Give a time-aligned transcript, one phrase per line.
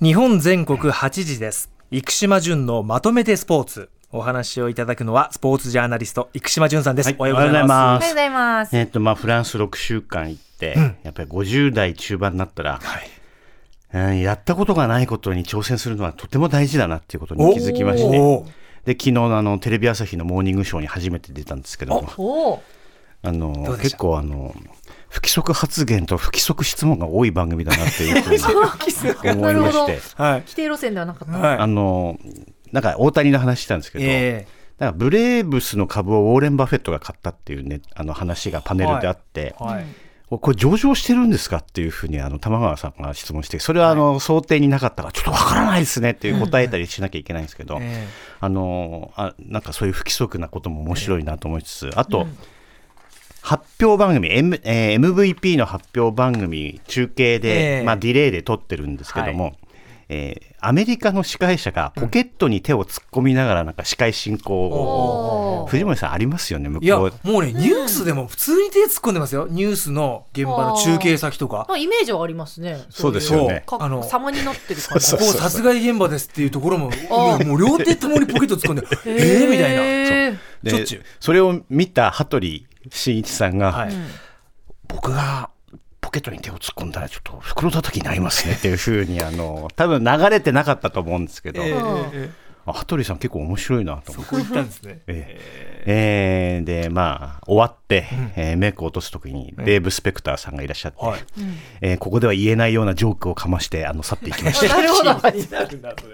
[0.00, 1.72] 日本全国8時です。
[1.90, 3.90] 生島淳のまとめてスポーツ。
[4.12, 7.70] お話をいただくのはスポーツジャーナリスト生島淳さんです、はいおはようございます。
[7.70, 8.76] おはようございます。
[8.76, 13.10] えっ、とまあフランス6週間行って、やっぱり50代中盤になったら、はい。
[13.92, 18.44] うんやったことがないことに挑戦するのはとても大事だなっていうことに気づきまして。
[18.84, 22.62] で昨日のあのテレビ朝日のモーニングショーに初めて出たんですけども。
[23.22, 24.54] あの結構あの
[25.08, 28.44] 不規則発言と不規則質問が多い番組だなっていうふうに
[29.36, 29.98] 思いまして。
[30.16, 30.40] はい。
[30.40, 31.38] 規定路線ではなかった。
[31.38, 31.58] はい。
[31.58, 32.18] あの
[32.72, 34.46] なんか大谷の話したんですけど、え
[34.78, 39.84] なんかブレーブスの株をウォーレン・バフェットが買ったっていうねあの話がパネルであって、えはい。
[40.30, 48.06] これ上場してるんですかっていうふうにあの玉川さんが質問してそれはあの想定になかったからちょっとわからないですねっていう答えたりしなきゃいけないんですけど、え
[48.40, 52.26] あのあなんかそういう不規則なことも面白いなと思いつつあと、
[53.48, 57.82] 発表番組、M えー MVP の発表番組中継で、ええ。
[57.82, 59.56] まあ、ディレイで撮ってるんですけども、
[60.10, 65.70] えーアメリカの司会者がポケットに手を突っ込みながらなんか司会進行を、おー。
[65.70, 69.46] 藤森さんありますよね向いやこうもうねニュースでも普通に手突っ込んでますよ。
[69.50, 71.66] ニュースの現場の中継先とか。
[71.68, 72.84] まあイメージはありますね。
[72.90, 73.64] そうですよね。
[73.70, 75.12] あのか様になってる感じ。
[75.12, 80.38] ここ殺害現場ですっていうところももうもう両手ともにポケット突っ込んで えへーみたいな。
[81.20, 83.92] それを見た羽鳥慎一さんが、はい。
[84.88, 85.50] 僕が
[86.00, 92.30] ポケットに手を突っ込んだらちょっと袋叩きになりますねっていうふうにあの 多分流れてなかったと思うんですけど、えーえ
[92.66, 94.34] あ羽鳥さん結構面白いなと思って。
[94.34, 95.00] ーこう言ったんですね。
[95.08, 95.40] え
[95.86, 96.60] え。
[96.62, 101.20] ーでまあ終わって、えーメイクを落とす時にデーブ・スペクターさんがいらっしゃって、はい。
[101.80, 104.76] えーここでは言えないようなジョークをかましてあの去っていきました。
[104.76, 105.14] なるほど。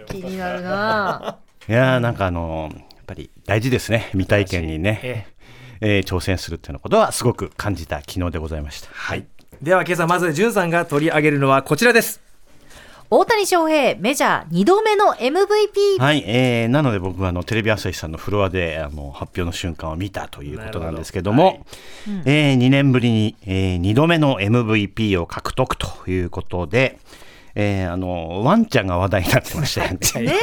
[0.06, 1.38] 気になるな。
[1.68, 4.08] いやーなんかあのやっぱり大事ですね。
[4.12, 5.26] 未体験にね、え
[5.84, 8.88] えー挑戦するっていうのことはすごく感じた昨日でございました。
[8.90, 9.26] はい。
[9.62, 12.22] では今朝まず淳さんが取り上げるのはこちらです。
[13.10, 16.00] 大谷翔平メジャー2度目の MVP。
[16.00, 21.66] はい、えーなので僕はあのテレビ朝日さんのフロアであの発表の瞬間を見たということなんですけども、
[22.24, 26.98] え2年ぶりに、え2度目の MVP を獲得ということで、
[27.56, 29.98] えーあのワンちゃんが話題になってましたよね。
[30.26, 30.34] ね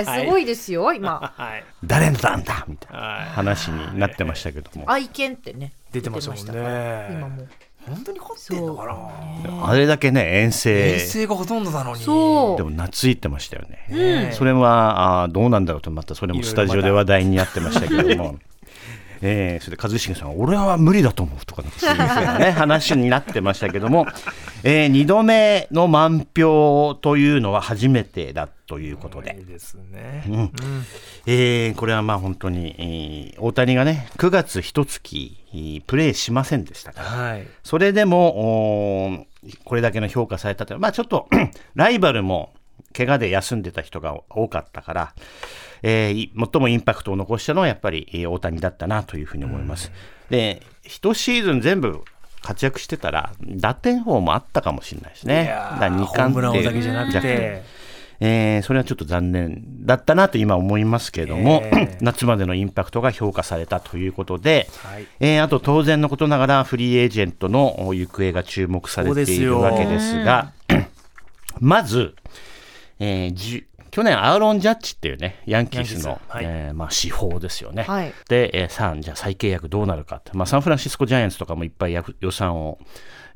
[0.00, 1.32] え、すごいですよ、今。
[1.36, 1.64] はい。
[1.84, 3.28] 誰なんだみたいなはい。
[3.28, 5.72] 話になってましたけども、愛犬ってね。
[5.92, 7.08] 出てましたもんね。
[7.12, 7.46] 今も。
[7.86, 9.68] 本当に凝ってんのかな。
[9.68, 10.96] あれだけね遠征。
[10.96, 12.02] 衛星がほとんどなのに。
[12.02, 12.56] そう。
[12.56, 18.38] でも懐いてましたよね、ねそれはあーどうなんだろうとまたそれもスタジオで話題になってましたけども。
[19.22, 24.06] えー、それで一茂さんが俺は無理だと思うとかそういうふうな、ね、 話になってましたけども、
[24.62, 29.36] え2度目の満票というのは初めてだということで。
[29.38, 30.24] いい、ですね。
[30.28, 30.52] うん。
[31.26, 37.06] えーこれはまあ本当に、えー大谷がね9月一月えープレーしませんでしたから。
[37.08, 37.46] はい。
[37.62, 39.26] それでも
[39.64, 41.28] これだけの評価されたというまあちょっと
[41.74, 42.52] ライバルも
[42.96, 45.14] 怪我で休んでた人が多かったから、
[45.82, 49.92] えーい最もインパクトを残したのはやっぱりえー大谷だったなというふうに思います。
[50.30, 52.02] で一シーズン全部
[52.42, 55.44] 活躍してたら打点王もあったかもしれないですね。
[55.44, 57.62] いやーだから二冠ホームラン王ってだけじゃなくて。
[58.18, 61.96] えーそれはちょっと残念だったなと今思いますけれども、えー。
[62.00, 65.06] 夏までのインパクトが評価されたということで、はい。
[65.20, 70.52] えーあと当然のことながらフリーエージェントの行方が注目されているわけですが、
[71.60, 72.14] まず、
[72.98, 77.84] えーじ去年アーロン・ジャッジっていうねヤンキースのえーまあ、司法ですよね。
[77.84, 78.12] はい。
[78.28, 82.78] で、えーさあじゃあ再契約どうなるかって、まあ、サンフランシスコ・ジャイアンツとかもいっぱいや予算を、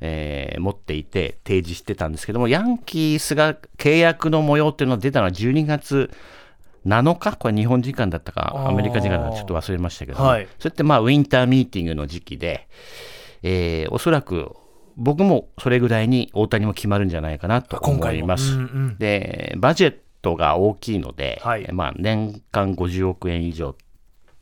[0.00, 6.10] えー持っていて提示してたんですけどもヤンキースが契約の模様っていうのが出たのは12月
[6.87, 10.48] 7日これ日本時間だったかアメリカ時間だかちょっと忘れましたけども、はい。
[10.59, 12.69] それってまあウィンターミーティングの時期で、
[13.42, 14.56] えーおそらく
[14.97, 18.53] 僕もそれぐらいに大谷も決まるんじゃないかなと思います。
[18.53, 18.97] うんうん。
[18.99, 21.69] でバジェットが大きいので、はい。
[21.73, 23.75] まあ、年間50億円以上っ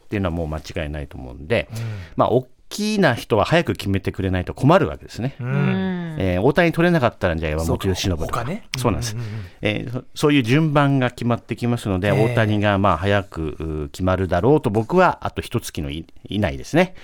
[0.09, 1.69] ていうのはもう間違いないと思うんで、
[2.17, 5.37] まあ、大きな人は早く決めてくれないと困るわけですね。
[5.41, 5.53] ううん。
[5.53, 6.17] ん。
[6.21, 8.41] えー大谷取れなかったらじゃあ山本由伸とか。
[8.41, 8.65] 他ね。
[8.77, 16.95] そうなんです、うんうんうんえーそそういう順番が決まってきますので、ええ大谷がまあ早くう決まるだろうと僕はあと一月のい以内ですね、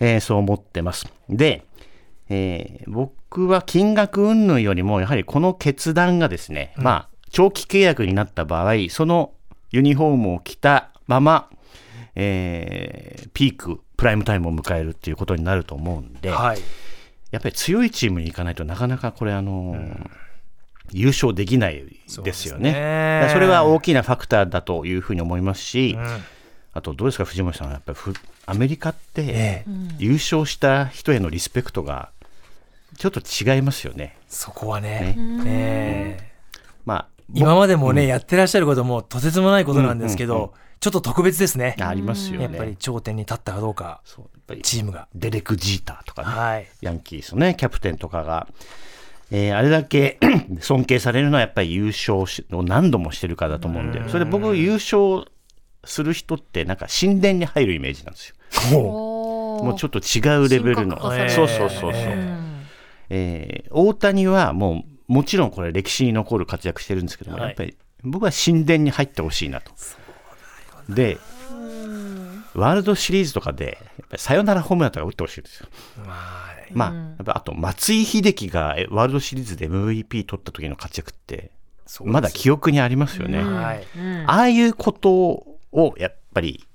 [0.00, 1.06] えーそう思ってます。
[1.30, 1.64] で、
[2.28, 9.32] えー僕は金額云々よりもやはりこの決断がですね、まあ長期契約になった場合その
[9.70, 11.50] ユニフォームを着たまま、
[12.14, 16.58] えーピークプライムタイムを迎えるっていうことになると思うんで、はい。
[17.30, 20.10] やっぱり強いチームに行かないとなかなかこれあのー
[20.92, 21.84] 優勝できない
[22.24, 22.72] ですよね。
[22.72, 26.24] だからそれは大きなファクターだというふうに思いますし、うん。
[26.72, 27.70] あとどうですか藤森さん。
[27.70, 28.14] やっぱりふ
[28.46, 29.64] アメリカってええ。
[29.98, 32.10] 優勝した人へのリスペクトが
[32.98, 34.18] ちょっと違いますよね。
[34.28, 36.32] そこはねねえ
[36.84, 40.50] まあ今までもね、やってらっしゃることもとてつもないことなんですけど、うんうん
[40.80, 41.74] ちょっと特別ですね。
[41.80, 42.44] ありますよね。
[42.44, 45.08] やっぱり頂点に立ったかどうか、そうやっぱりチームが。
[45.12, 46.68] デレク・ジーターとかね、はい。
[46.80, 48.46] ヤンキースのね、キャプテンとかが、
[49.32, 50.20] えーあれだけ
[50.62, 55.24] 尊敬されるのはやっぱり優勝しを何度もしてるからだと思うんで、それで僕優勝
[55.84, 58.28] する人ってなんか神殿に入るイメージなんです
[58.72, 58.80] よ。
[58.80, 61.00] ももうちょっと違うレベルの。
[61.00, 62.47] そうそうそうそう。
[63.10, 69.72] うんえー大谷はもうもちろんこれ歴史に残る活躍してるんですけども、はいやっぱり僕は神殿に入ってほしいなと。
[70.88, 71.18] で、
[72.54, 73.78] ワールドシリーズとかで、
[74.16, 75.68] サヨナラホームランとか打ってほしいですよ。
[76.06, 81.50] まあ、まあ、やっぱあと松井秀喜がえワールドシリーズで MVP 取った時の活躍って、
[82.04, 83.40] まだ記憶にありますよね。
[83.40, 83.80] あ
[84.26, 85.10] あいうこと
[85.72, 86.66] をやっぱり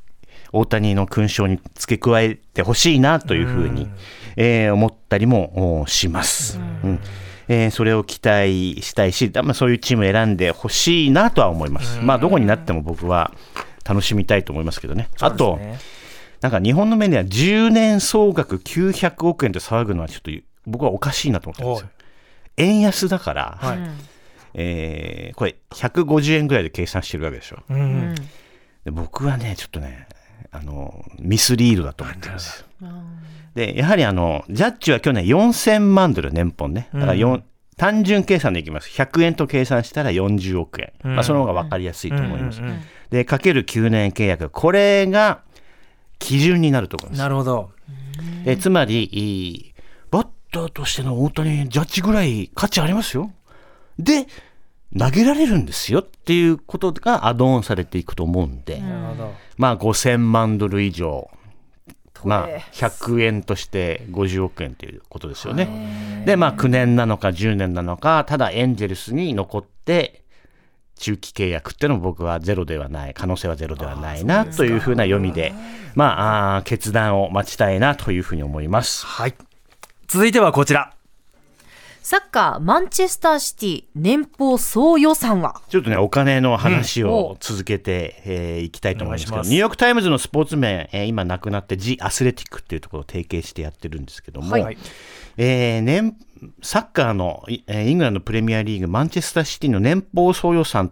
[0.53, 3.89] 大谷の勲章に付け加えてほしいなというふうに、
[4.37, 6.59] えー思ったりもおします。
[6.83, 6.99] うん
[7.47, 11.99] えーそれを期待したいし、まあ、そういうチームを選んでほしいなとは思います。
[11.99, 13.31] まあどこになっても僕は
[13.83, 15.09] 楽しみたいと思いますけどね。
[15.19, 15.59] あと、
[16.41, 20.31] なんか日本の面では10年総額900億円と騒ぐのはちょっと
[20.65, 21.89] 僕はおかしいなと思ってるんですよ。
[22.57, 23.77] 円安だから、はい
[24.55, 27.57] えーこれ150円ぐらいで計算してるわけでしょ。
[27.69, 27.73] う。
[27.73, 28.15] うんん
[28.85, 30.07] で僕はね、ちょっとね、
[30.53, 32.87] あの、ミスリードだと思ってるんですよ。
[33.55, 36.89] で、やはりあの、ジャッジは去年4000万ドル年俸ね。
[36.93, 37.43] だからうん
[37.75, 38.89] 単純計算でいきます。
[38.89, 40.93] 100円と計算したら40億円。
[41.05, 42.59] うんまあ、その方が分かりやすいと思います。
[42.59, 42.81] うんうんうん
[43.13, 44.49] で、かける9年契約。
[44.49, 45.41] これが
[46.17, 47.19] 基準になると思います。
[47.19, 47.69] なるほど。
[48.43, 49.75] でつまり、
[50.09, 53.31] バッターとしての大谷、ジャッジぐらい価値ありますよ。
[53.99, 54.25] で、
[54.97, 58.81] 投げられるんですよっていうことがアドオンされていくと思うんで。
[59.57, 61.29] まあ5000万ドル以上、
[62.23, 66.23] まあえ100円として50億円ということですよね。
[66.25, 70.21] で、まあ9年なのか10年なのか、ただエンジェルスに残って、
[70.95, 75.53] 中期契約っていうのも僕はゼロではない、可能性はゼロではないなというふうな読みで、
[75.95, 79.05] まあ決断を待ちたいなというふうに思います。
[79.05, 79.35] はい。
[80.07, 80.93] 続いてはこちら。
[82.05, 85.61] サッカーマンチェスターシティ年俸総予算は？
[85.69, 94.77] ちょっとね、お金の話うんを続けてい、えーいきたいと思いますけど、ニューヨーク・タイムズのスポーツ面、えー今亡くなって、ジ・アスレティックっていうところを提携してやってるんですけども、はい。
[95.37, 96.17] えー年
[96.61, 100.91] サッカーの、いえーイングランドプレミアリーグ、マンチェスターシティの年俸総予算っ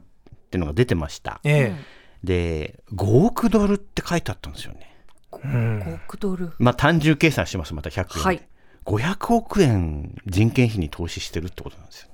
[0.50, 1.42] ていうのが出てました。
[1.44, 1.75] え
[2.24, 4.96] で、5億ドルって書いてあったんですよね。
[5.34, 5.38] え。
[5.44, 5.80] うん。
[5.81, 8.19] 5億ドルまあ単純計算してます、また100円で。
[8.22, 8.42] はい
[8.86, 12.12] 500億円人件費に投資してるってことなんですよね。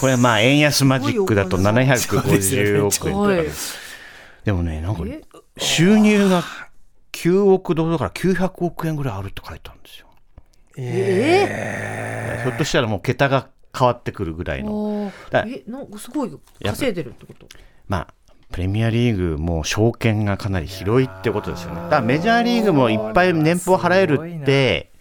[0.00, 3.46] これはまあ円安マジックだと750億円とかはい
[4.44, 5.22] でもね、なんかえ
[5.56, 6.42] 収入が
[7.12, 10.06] 9億ドルだから900億円ぐらいあるって書いてあるんですよ。
[10.76, 15.12] えひょっとしたらもう桁が変わってくるぐらいー、の。
[15.32, 17.46] えなんかすごい稼いでるってこと？
[17.88, 18.14] まあ、
[18.50, 21.76] プレミアリーグも証券がかなり広いってことですよね。
[21.76, 24.92] だからメジャーリーグもいっぱい年俸払えるって、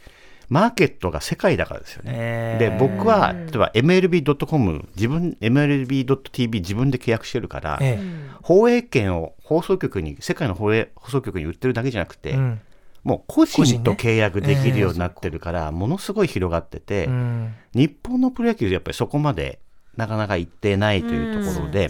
[0.49, 2.11] マーケットが世界だからですよね。
[2.15, 7.99] えで、僕は、例えば MLB.com、自分、MLB.tv 自分で契約してるから、え
[8.41, 12.33] 放映権を放送局に、世界の放映放送局に売ってるだけじゃなくて、え。
[12.33, 12.61] うん。
[13.03, 17.55] もう個人と契約できるようになってるから、ものすごい広がってて、うん。
[17.73, 19.59] 日本のプロ野球でやっぱりそこまで
[19.97, 21.89] なかなか行ってないというところで、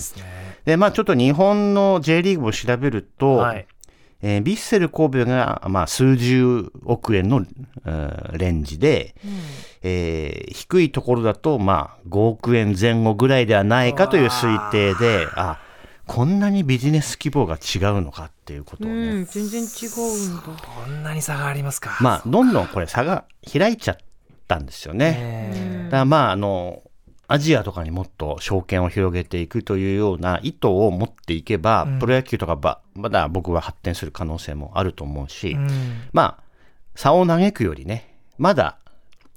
[0.66, 3.68] で、まあちょっと日本の J リーグを調べると、はい。
[4.26, 7.48] えービッセル神戸が、まあ、数十億円の、うん
[8.38, 9.14] レンジで、
[9.82, 15.60] えー低いところだと、まあ、5億円前後ぐらいではないかという推定で、あ、
[16.08, 20.42] こんなにビジネス規模が違うのかっていうことをうね、ん全然違うんだ。
[20.42, 21.98] こんなに差がありますか。
[22.02, 23.98] まあ、どんどんこれ差が開いちゃっ
[24.48, 25.16] たんですよね。
[25.20, 26.82] えだからまあ、あの、
[27.28, 35.52] アジアとかにもっと証券を広げていくというような意図を持っていけば、うんプロ野球とかば、まだ僕は発展する可能性もあると思うし、え。
[35.54, 35.70] うん。
[36.12, 36.44] まあ、
[36.96, 38.78] 差を嘆くよりね、まだ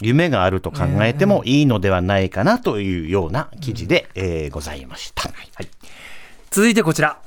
[0.00, 5.28] 夢があると考えてもいいのではないかなというような記事で、えーございました。
[5.28, 5.30] は
[5.62, 5.68] い。
[6.50, 7.18] 続いてこちら。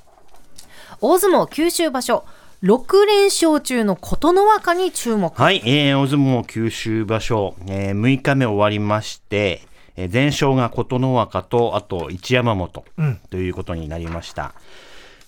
[1.02, 2.26] 大相撲九州場所
[2.62, 9.62] 6連勝中の琴ノ若に注目はい、えー、大相撲九州場所、えー6日目終わりまして、
[10.00, 13.20] えー前勝が琴ノ若と、あと一山本うん。
[13.30, 14.54] ということになりました。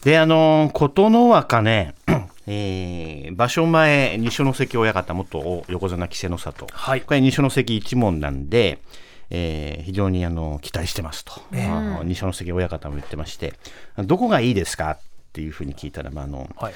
[0.04, 1.94] で、あのー琴ノ若ね、
[2.48, 8.80] えー場所前、二所ノ関親方、元横綱稀勢の里、はいこれ二所ノ関一門なんで、
[9.30, 13.54] えー非常にあの期待してますと、あの二所ノ関親方も言ってまして、
[13.98, 15.00] どこがいいですかっ
[15.34, 16.74] ていうふうに聞いたら、まああのはい。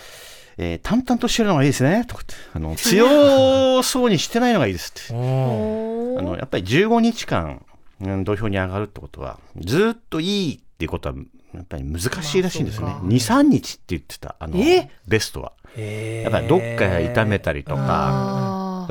[0.58, 5.14] えー淡々としてるのがいいですねとかってあの 強そうにしてないのがいいですって。
[5.14, 7.66] あのやっぱり15日間
[8.02, 11.16] うん土俵に上がるってことはずっといいっていうことは
[11.54, 14.90] やっぱり難しいらしいんですね、まあそう23日って言ってたあのえ？
[15.08, 15.54] ベストは。
[15.78, 18.88] やっぱりどっか痛めたりとか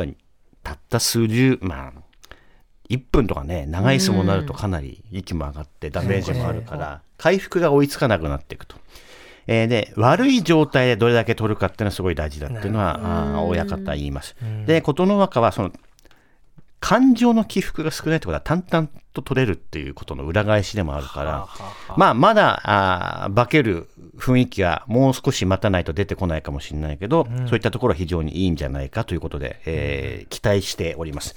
[0.62, 1.92] たった数十まあ
[2.90, 8.76] 1分とかね長い相撲になるとかなり息も上がってダメージもあるから回復が追いつかなくなっていくと。
[9.46, 14.36] えーで悪い状態でどれだけ取るかっていうのはすごい大事だっていうのは親方は言います。
[14.66, 15.70] で琴ノ若はその
[16.84, 21.48] 感情の起伏が少ないってことは淡々と取れるっていうことの裏返しでもあるから、
[21.96, 22.60] まあ、まだ
[23.24, 23.88] あー化ける
[24.18, 31.36] 雰囲気がもう少し待たないと出てこないかもしれないけど、そういったところは非常にいいんじゃないかということで、えー期待しております。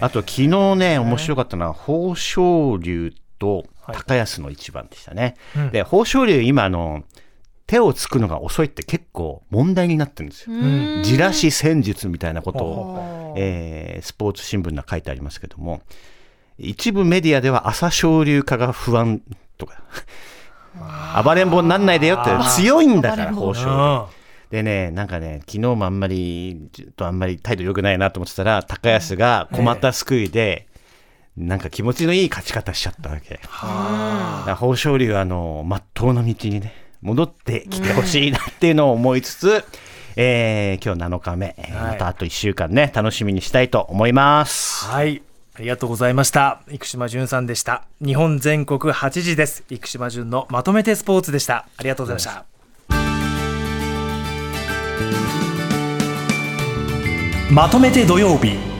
[0.00, 5.34] あと、昨日ね、面白かったのは、豊昇龍と高安の一番でしたね。
[5.72, 7.02] で、豊昇龍、今あの、
[7.66, 10.56] 手をつくのが遅いって結構問題になってるんですよ。
[11.02, 15.80] じらし戦術みたいなことを、えースポーツ新聞には書いてありますけども、
[16.58, 19.22] 一部メディアでは朝青龍化が不安
[19.56, 19.82] とか、
[21.22, 23.70] 暴れん坊になんないでよって強いんだから、豊昇龍。
[23.70, 24.04] うん。
[24.50, 30.68] でね、なんかね、昨日もあんまり、ちょっとあんまり態度良くないなと思ってたら、高安が困った救いで、
[31.36, 33.40] なんか気持ちのいい勝ち方しちゃったわけ。
[34.46, 39.62] 豊昇龍は、あの、まっとうな道にね、戻ってきてほしいなっていうのを思いつつ、
[40.16, 44.86] えー今日7日目、えーはいまたあと1週間ね、楽しみにしたいと思います。
[44.86, 45.22] はい。
[45.56, 46.62] ありがとうございました。
[46.68, 47.84] 生島淳さんでした。
[48.04, 49.64] 日本全国8時です。
[49.68, 51.66] 生島淳のまとめてスポーツでした。
[51.76, 52.44] ありがとうございました。
[57.52, 58.73] まとめて土曜日